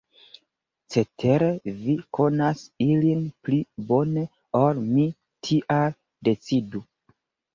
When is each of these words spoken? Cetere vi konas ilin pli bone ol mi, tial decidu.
Cetere 0.93 1.49
vi 1.81 1.93
konas 2.17 2.63
ilin 2.85 3.21
pli 3.47 3.59
bone 3.91 4.23
ol 4.61 4.81
mi, 4.87 5.05
tial 5.49 5.95
decidu. 6.29 6.83